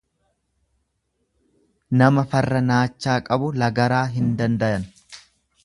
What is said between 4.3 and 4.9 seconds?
dandayan.